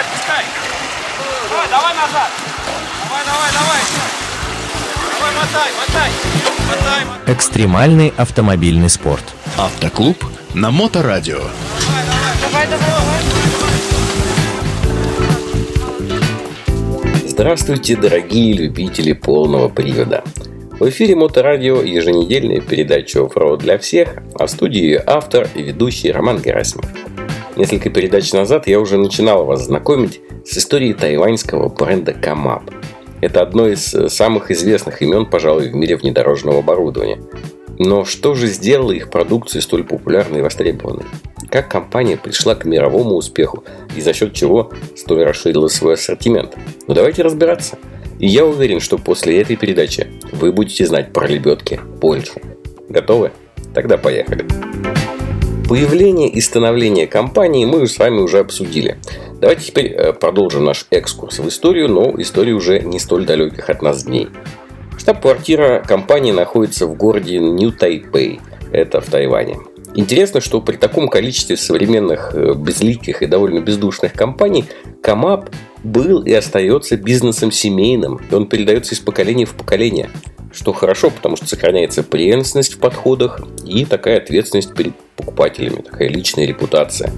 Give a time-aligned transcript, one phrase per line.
[0.00, 0.44] отпускай.
[1.50, 2.30] Давай, давай назад.
[3.04, 3.80] Давай, давай, давай.
[5.12, 6.10] Давай, мотай, мотай.
[6.68, 7.34] Мотай, мотай.
[7.34, 9.24] Экстремальный автомобильный спорт.
[9.58, 10.24] Автоклуб
[10.54, 11.38] на Моторадио.
[11.38, 13.20] Давай, давай, давай.
[17.26, 20.24] Здравствуйте, дорогие любители полного привода.
[20.78, 26.38] В эфире Моторадио еженедельная передача «Оффроуд для всех», а в студии автор и ведущий Роман
[26.38, 26.86] Герасимов.
[27.60, 32.62] Несколько передач назад я уже начинал вас знакомить с историей тайваньского бренда Камап.
[33.20, 37.20] Это одно из э, самых известных имен, пожалуй, в мире внедорожного оборудования.
[37.78, 41.04] Но что же сделало их продукцию столь популярной и востребованной?
[41.50, 43.62] Как компания пришла к мировому успеху
[43.94, 46.56] и за счет чего столь расширила свой ассортимент?
[46.88, 47.76] Ну давайте разбираться.
[48.18, 52.40] И я уверен, что после этой передачи вы будете знать про лебедки больше.
[52.88, 53.32] Готовы?
[53.74, 54.46] Тогда поехали.
[55.70, 58.98] Появление и становление компании мы с вами уже обсудили.
[59.40, 63.80] Давайте теперь э, продолжим наш экскурс в историю, но историю уже не столь далеких от
[63.80, 64.30] нас дней.
[64.98, 68.40] Штаб-квартира компании находится в городе Нью-Тайпэй,
[68.72, 69.58] это в Тайване.
[69.94, 74.64] Интересно, что при таком количестве современных э, безликих и довольно бездушных компаний
[75.00, 75.50] Камап
[75.84, 80.10] был и остается бизнесом семейным, и он передается из поколения в поколение.
[80.52, 86.46] Что хорошо, потому что сохраняется преемственность в подходах и такая ответственность перед покупателями, такая личная
[86.46, 87.12] репутация.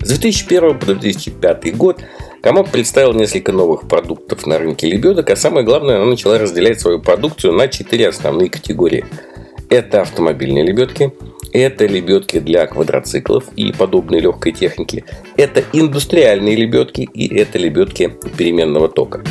[0.00, 2.00] С 2001 по 2005 год
[2.42, 7.00] Камап представил несколько новых продуктов на рынке лебедок, а самое главное, она начала разделять свою
[7.00, 9.04] продукцию на четыре основные категории.
[9.68, 11.12] Это автомобильные лебедки,
[11.52, 15.04] это лебедки для квадроциклов и подобной легкой техники,
[15.36, 19.24] это индустриальные лебедки и это лебедки переменного тока.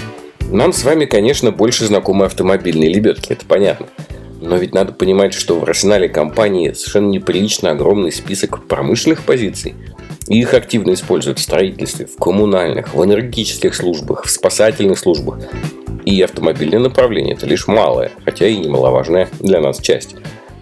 [0.51, 3.87] Нам с вами, конечно, больше знакомы автомобильные лебедки, это понятно.
[4.41, 9.75] Но ведь надо понимать, что в арсенале компании совершенно неприлично огромный список промышленных позиций.
[10.27, 15.39] И их активно используют в строительстве, в коммунальных, в энергетических службах, в спасательных службах.
[16.03, 20.15] И автомобильное направление– это лишь малая, хотя и немаловажная для нас часть.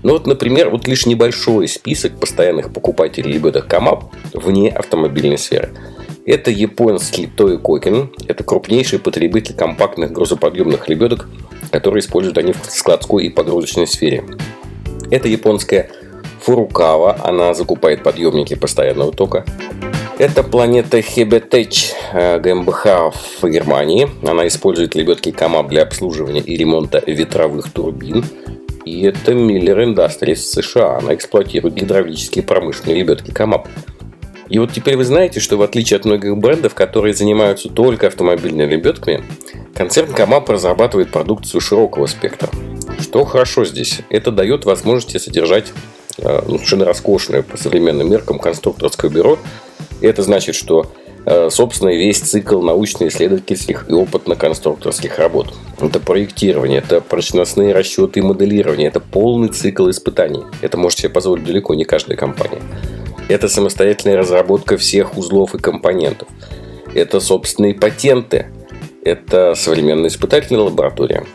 [0.03, 5.71] Ну вот, например, вот лишь небольшой список постоянных покупателей лебедок КАМАП вне автомобильной сферы–
[6.25, 8.09] это японский Toy Koken.
[8.27, 11.27] Это крупнейший потребитель компактных грузоподъемных лебедок,
[11.73, 14.23] которые используют они в складской и погрузочной сфере.
[15.09, 15.89] Это японская
[16.41, 17.17] Фурукава.
[17.23, 19.43] Она закупает подъемники постоянного тока.
[20.19, 22.85] Это планета Хебетеч ГМБХ
[23.41, 24.07] в Германии.
[24.21, 28.23] Она использует лебедки КАМАП для обслуживания и ремонта ветровых турбин.
[28.85, 30.99] И это Miller Industries США.
[30.99, 33.67] Она эксплуатирует гидравлические промышленные лебедки КАМАП.
[34.53, 38.69] И вот теперь вы знаете, что в отличие от многих брендов, которые занимаются только автомобильными
[38.69, 39.23] лебедками,
[39.73, 42.51] концерн Камап разрабатывает продукцию широкого спектра.
[42.99, 44.01] Что хорошо здесь?
[44.11, 45.73] Это дает возможности содержать
[46.19, 49.39] э, ну, совершенно роскошное по современным меркам конструкторское бюро.
[50.01, 50.85] Это значит, что
[51.25, 55.51] э, собственно, весь цикл научно-исследовательских и опытно-конструкторских работ.
[55.81, 60.43] Это проектирование, это прочностные расчеты и моделирование, это полный цикл испытаний.
[60.61, 62.61] Это может себе позволить далеко не каждая компания.
[63.29, 66.27] Это самостоятельная разработка всех узлов и компонентов.
[66.93, 68.47] Это собственные патенты.
[69.03, 71.25] Это современная испытательная лаборатория.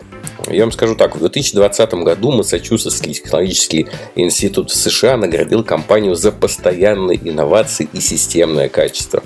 [0.48, 6.32] Я вам скажу так, в 2020 году Массачусетский технологический институт в США наградил компанию за
[6.32, 9.22] постоянные инновации и системное качество.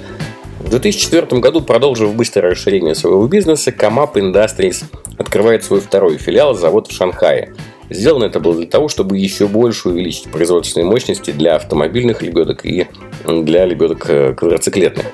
[0.58, 4.84] В 2004 году, продолжив быстрое расширение своего бизнеса, Камап Industries
[5.18, 7.52] открывает свой второй филиал, завод в Шанхае–
[7.90, 12.86] Сделано это было для того, чтобы еще больше увеличить производственные мощности для автомобильных лебедок и
[13.26, 15.06] для лебедок э, квадроциклетных.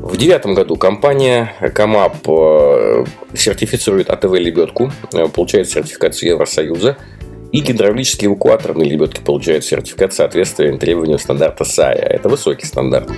[0.00, 6.96] В девятом году компания COMEUP э, сертифицирует ATV лебедку, э, получает сертификацию Евросоюза,
[7.52, 12.00] и гидравлические эвакуаторные лебедки получают сертификат соответствия требованиям стандарта SAE.
[12.00, 13.10] Это высокий стандарт.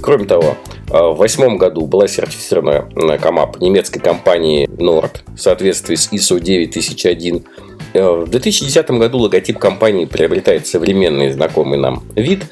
[0.00, 0.56] Кроме того,
[0.88, 7.71] в восьмом году была сертифицирована COMEUP немецкой компании Nord в соответствии с ISO 9001 Э,
[7.94, 12.44] в 2010 году логотип компании приобретает современный знакомый нам вид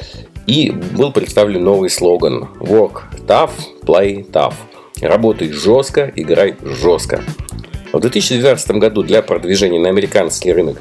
[0.46, 3.52] и был представлен новый слоган Work tough,
[3.82, 4.54] play tough.
[5.00, 7.22] Работай жестко, играй жестко.
[7.92, 10.80] В 2012 году для продвижения на американский рынок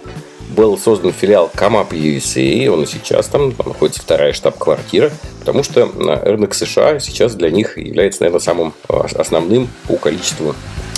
[0.56, 5.90] был создан филиал Камап USA, он сейчас там, там находится вторая штаб-квартира, потому что
[6.24, 10.56] рынок США сейчас для них является, наверное, самым э, основным по количеству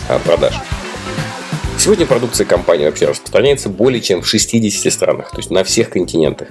[0.09, 0.53] э, продаж.
[1.81, 6.49] Сегодня продукция компании вообще распространяется более чем в 60 странах, то есть на всех континентах.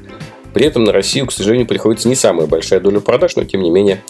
[0.52, 3.70] При этом на Россию, к сожалению, приходится не самая большая доля продаж, но тем не
[3.70, 4.02] менее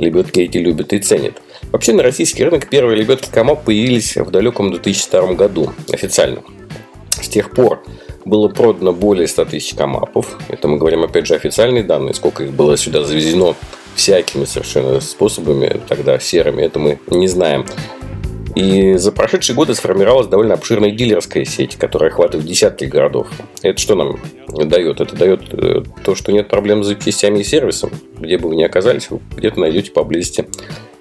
[0.00, 1.40] лебедки эти любят и ценят.
[1.70, 6.42] Вообще на российский рынок первые лебедки КАМАП появились в далеком 2002 году официально.
[7.10, 7.84] С тех пор
[8.24, 10.36] было продано более 100 тысяч КАМАПов.
[10.48, 13.54] Это мы говорим опять же официальные данные, сколько их было сюда завезено
[13.94, 17.64] всякими совершенно способами, тогда серыми, это мы не знаем.
[18.54, 23.28] И за прошедшие годы сформировалась довольно обширная дилерская сеть, которая охватывает десятки городов.
[23.62, 24.18] Это что нам
[24.48, 25.00] дает?
[25.00, 27.90] Это дает э, то, что нет проблем с запчастями и сервисом.
[28.18, 30.46] Где бы вы ни оказались, вы где-то найдете поблизости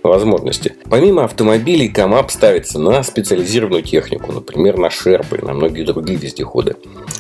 [0.01, 0.75] возможности.
[0.89, 6.75] Помимо автомобилей, КАМАП ставится на специализированную технику, например, на шерпы и на многие другие вездеходы.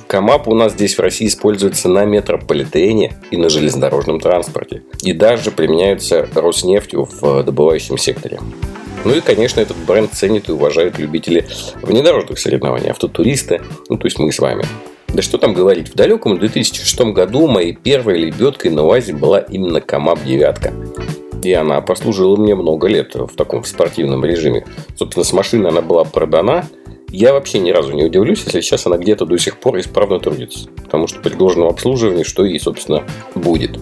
[0.07, 4.83] КАМАП у нас здесь в России используется на метрополитене и на железнодорожном транспорте.
[5.01, 8.39] И даже применяются Роснефтью в добывающем секторе.
[9.05, 11.45] Ну и, конечно, этот бренд ценит и уважают любители
[11.81, 14.65] внедорожных соревнований, автотуристы, ну то есть мы с вами.
[15.13, 19.79] Да что там говорить, в далеком 2006 году моей первой лебедкой на УАЗе была именно
[19.79, 20.73] КАМАП девятка.
[21.43, 24.65] И она послужила мне много лет в таком спортивном режиме.
[24.97, 26.65] Собственно, с машины она была продана.
[27.09, 30.67] Я вообще ни разу не удивлюсь, если сейчас она где-то до сих пор исправно трудится.
[30.83, 31.75] Потому что при должном
[32.23, 33.03] что и, собственно,
[33.35, 33.77] будет.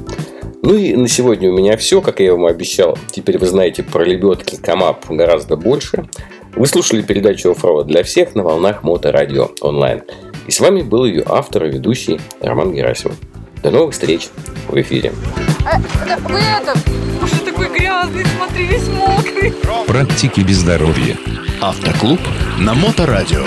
[0.63, 2.97] Ну и на сегодня у меня все, как я вам обещал.
[3.11, 6.05] Теперь вы знаете про лебедки КАМАП гораздо больше.
[6.55, 10.03] Вы слушали передачу «Оффроуд для всех» на волнах Моторадио онлайн.
[10.45, 13.17] И с вами был ее автор и ведущий Роман Герасимов.
[13.63, 14.29] До новых встреч
[14.67, 15.13] в эфире.
[15.65, 16.77] А, да, вы это,
[17.23, 19.53] уже такой грязный, смотри, весь мокрый.
[19.87, 21.17] Практики без здоровья.
[21.59, 22.19] Автоклуб
[22.59, 23.43] на Моторадио.